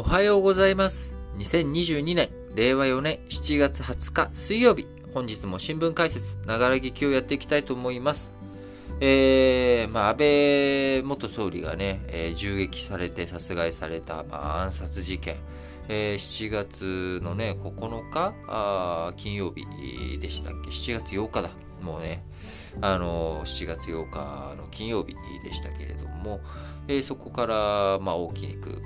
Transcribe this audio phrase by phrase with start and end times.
[0.00, 1.14] おはようございます。
[1.36, 8.32] 2022年、令和4年7月20日水曜日、本日も新聞解説、ながら劇をやっていきたいと思います。
[9.02, 15.36] えー、まあ、安倍元総理がね、えー銃撃されて殺害された、まあ、暗殺事件。
[15.90, 19.66] えー7月のね、9日あ金曜日
[20.18, 21.50] でしたっけ ?7 月8日だ。
[21.82, 22.24] もうね、
[22.80, 26.40] あのー7月8日の金曜日でしたけれども、
[26.88, 28.80] えーそこから、まあ、大きく、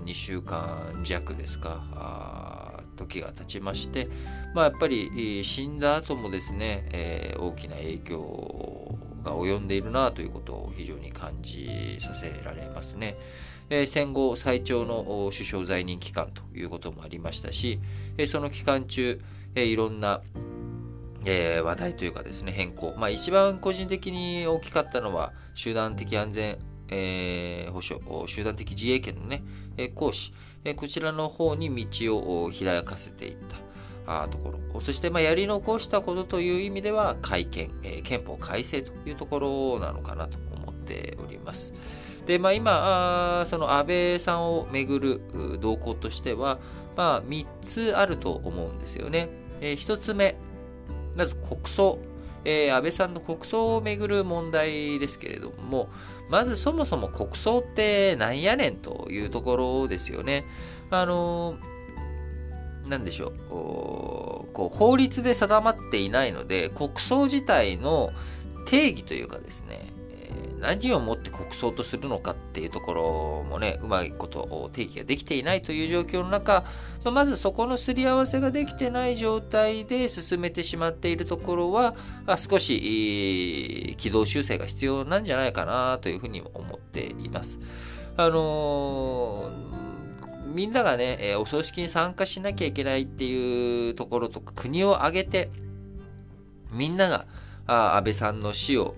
[0.00, 4.08] 2週間弱ですか、時が経ちまして、
[4.54, 13.16] まあ、やっぱり死んだ後もですね、えー大きな影響が及んでいるなということを非常に感じさせられますね。
[13.68, 17.80] え戦後最長の首相在任期間ということもありましたし、
[18.16, 19.20] えその期間中、
[19.54, 20.22] えいろんな、
[21.24, 22.94] え話題というかですね、変更。
[22.96, 29.42] まあ一番個人的に大きかったのは、集団的安全、え保障、集団的自衛権のね、
[29.76, 30.32] えー行使、
[30.64, 33.66] えこちらの方に道を開かせていった。
[34.30, 34.80] ところ。
[34.80, 41.74] そして、まあ、やり残したことという意味では、改憲、え憲法改正というところなのかなと思っております。
[42.24, 46.58] で、まあ、今、その安倍さんをめぐる動向としては、
[46.96, 49.28] まあ、3つあると思うんですよね。
[49.60, 50.36] え1つ目、
[51.16, 51.98] まず国葬。
[52.46, 55.90] えー安倍さんの国葬をめぐる問題ですけれども、
[56.30, 60.44] まずそもそも国葬ってなんやねんというところですよね。
[60.90, 61.76] あのー
[62.88, 68.12] なんでしょうこう法律で定まっていないので国葬自体の
[68.64, 69.80] 定義というかですね、
[70.60, 76.64] 何をもって国葬とするのかっていうところもねうまいこと定義ができていないという状況の中、
[77.12, 81.94] まずそこのすり合わせができてない状態で進めてしまっているところは
[82.26, 87.58] あ少し軌道修正が必要なんじゃないかなというふうに思っています。
[88.16, 89.86] あのー
[90.56, 95.50] みんながね、えお葬式に参加しなきゃいけないっていうところとか、国を挙げて、
[96.72, 97.26] みんなが、
[97.66, 98.94] 安倍さんの死を、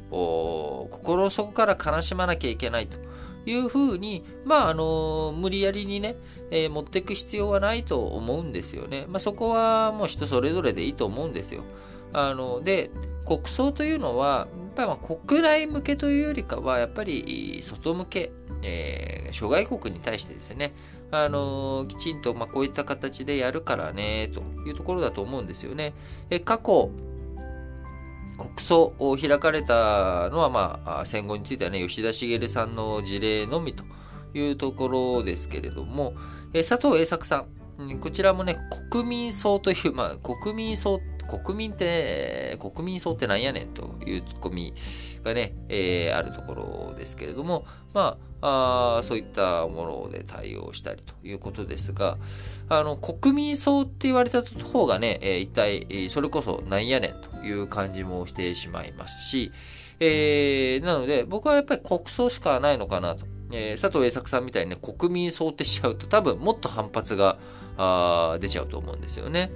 [0.90, 2.98] 心底から悲しまなきゃいけないと
[3.46, 6.16] いうふうに、まあ、あの無理やりにね、
[6.50, 9.06] えー持っていく必要はないと思うんですよね。
[9.08, 11.64] まあ、そこはもう人それぞれでいいと思うんですよ。
[12.12, 12.90] あの、で、
[13.26, 20.74] 国葬というのは、やっぱりま国内向けというよりかは、やっぱり外向け、えー諸外国に対してですね、
[21.10, 25.94] あのきちんと、ま、こういった形でやるからね、というところだと思うんですよね。
[26.30, 26.90] え過去、
[28.38, 33.84] 国葬を開かれたのは、まあ、戦後についてはね、吉田茂さんの事例のみと
[34.32, 36.14] いうところですけれども、
[36.54, 37.46] え佐藤栄作さん、
[37.82, 38.56] うんこちらもね、
[38.90, 41.00] 国民葬という、まあ、国民葬、
[41.44, 44.72] 国民って、国民葬ってなんやねんというツッコミ
[45.22, 52.18] がね、えーあるところですけれども、まあ、あそういったもので対応したりということですが、
[52.68, 59.50] あの、国民葬って言われた方がね、えー一体、それこそなんやねんという感じもしてしまいますし、
[60.00, 63.26] えーなので、僕はやっぱり国葬しかないのかなと。
[63.50, 67.38] えー佐藤栄作さんみたいにね、国民葬ってしちゃうと多分もっと反発が
[67.76, 69.50] あ出ちゃうと思うんですよね。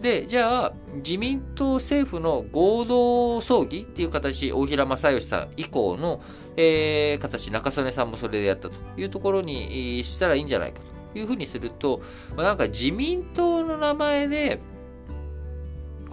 [0.00, 6.20] で、じゃあ、自民党政府の合同葬儀っていう形、大平正義さん以降の、
[6.56, 10.80] えー形、中曽根さんもそれでやったというところにしたらいいんじゃないか
[11.12, 12.00] というふうにすると、
[12.36, 14.60] まあ、なんか自民党の名前で、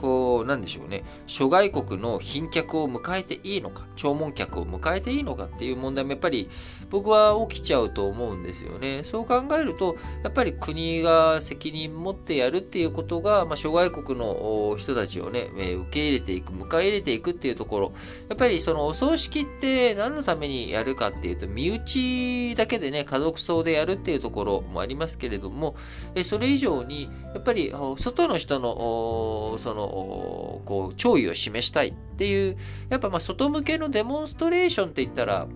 [0.05, 6.47] こう、なんでしょうね、諸外国の賓客を迎えていいのか、弔問客を迎えていいのかっていう問題もやっぱり
[6.91, 9.01] 僕は起きちゃうと思うんですよね。
[9.03, 17.93] そう考えると、やっぱり国が責任持ってやるっていうことが、まあ、諸外国の人たちをね、受け入れていく、迎え入れていくっていうところ、
[18.29, 25.75] やっぱりそのお葬式って何のためにやるかっていうと、身内だけでね、家族葬でやるっていうところもありますけれども、
[26.23, 32.57] それ以上に、やっぱり外の人の、その、こう、弔意を示したいっていう、
[32.89, 35.47] やっぱまあ外向けのデモンストレーションって言ったら、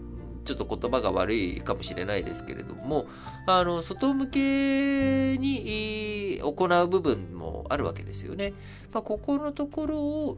[0.46, 3.06] ちょっと言葉が悪いかもしれないですけれども、
[3.46, 8.54] あの、外向けに行う部分もあるわけですよね。
[8.94, 10.38] まあ、ここのところを、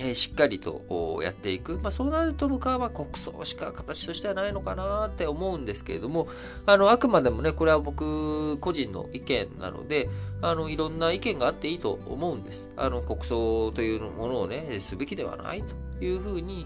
[0.00, 1.78] えーしっかりとやっていく。
[1.78, 6.28] まあ、そうなると僕はまあ国葬しか形としてはないのかなって思うんですけれども、
[6.66, 10.08] あの、あくまでもね、これは僕個人の意見なので、
[10.40, 12.70] あの、いろんな意見があっていいと思うんです。
[12.76, 16.62] あの、国葬というものをね、すべきではないというふうに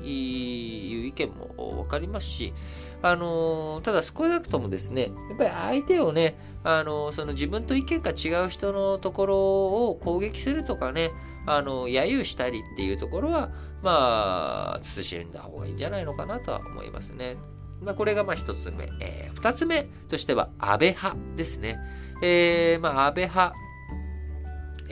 [0.93, 2.53] いう意見もわかりますし、
[3.03, 9.37] あの、ただ少なくともですね、やっぱり相手をね、あの、その自分と意見が違う人のところ
[9.89, 11.11] を攻撃するとかね、
[11.47, 13.51] あの、揶揄したりっていうところは、
[13.83, 17.37] まあ、慎んだ方がいいんじゃないのかなとは思いますね。
[17.81, 18.89] まあ、これがまあ一つ目。
[19.01, 21.79] えー、二つ目としては、安倍派ですね。
[22.23, 23.55] えー、まあ、安倍派。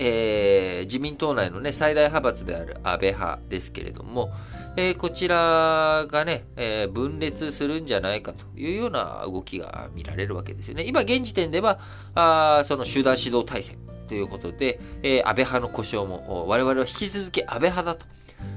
[0.02, 4.30] えー、自民党内のね、最大派閥である安倍派ですけれども、
[4.76, 10.84] えー、こちらがね、えー、分裂するんじゃないかというような動きが見られるわけですよね。
[10.84, 11.78] 今、現時点では、
[12.14, 13.76] あその集団指導体制
[14.10, 17.94] ということで、えー、安倍派の故障も、我々は引き続き安倍派だ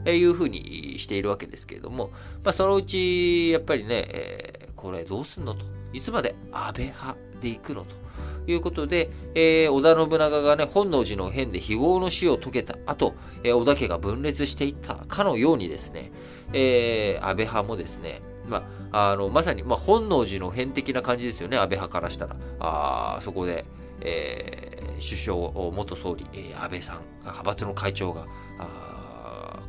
[0.04, 2.10] というふうにしているわけですけれども、
[2.44, 5.64] まあ、そのうち、やっぱりね、えー、これどうすんのと。
[5.94, 8.04] いつまで安倍派で行くのと。
[8.46, 13.14] いうことで、えー、織田信長がね、本能寺の変で非業の死を遂げた後、
[13.44, 16.12] えー、織田家が分裂していったかのようにですね、
[16.52, 22.36] えー、安倍派もですね、まあ、あの、まさに、まあ、本能寺の変的な感じですよね、安倍派からしたら。
[22.60, 23.66] あそこで、
[24.04, 28.28] えー、首相、元総理、え、安倍さん、派閥の会長が、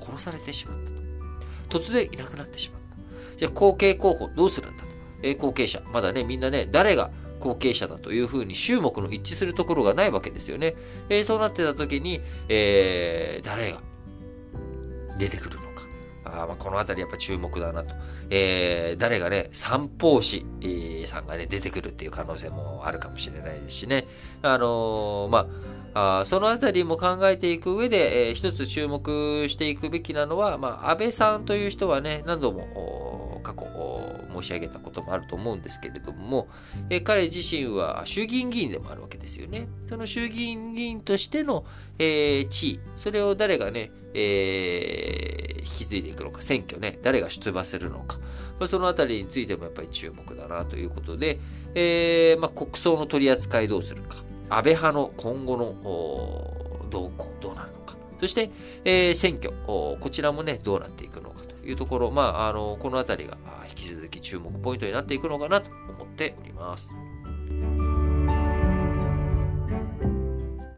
[0.00, 0.78] 殺されてしまっ
[1.68, 1.80] たと。
[1.80, 3.38] 突然いなくなってしまった。
[3.38, 4.88] じゃあ、後継候補どうするんだと。
[5.22, 5.82] えー、後継者。
[5.92, 7.10] まだね、みんなね、誰が、
[7.40, 10.74] 後継者だというふうに衆目の一致するところがないわけですよね。
[11.10, 13.80] えー、そうなってた時に、えー、誰が
[15.18, 15.58] 出てくる。
[16.24, 17.94] あまこのあたりやっぱ注目だなと。
[18.30, 24.04] えー、誰がね、三方士、えー、さんがね、出てくるっていう可能性もあるかもしれないですしね。
[24.42, 25.46] あのー、ま
[25.94, 33.64] あ、あそのあたりも考えていく上で、えー、一つ注目していくべきなのは、まあ、安倍さんという人はね、何度も過去
[34.34, 36.48] 申し上げたこともあると思うんですけれども、
[36.90, 39.68] え彼自身は衆議院議員でもあるわけですよね。
[39.88, 41.64] その衆議院議員としての、
[41.98, 45.03] え、地位、それを誰がね、えー、
[45.94, 48.18] 継いでいくのか、選挙ね、誰が出馬するのか、
[48.58, 51.38] まあ、そのあたりについてもやっぱり注目だなということで、
[51.74, 54.16] えー、まあ、国葬の取り扱いどうするか、
[54.48, 58.50] 安倍派の今後の動向どうなるのか、そして、
[58.84, 63.38] えー、選挙、こちらもね、どうなっていくのかというところ、まあ、あの、このあたりが
[63.68, 67.03] 引き続き注目ポイントになっていくのかなと思っております。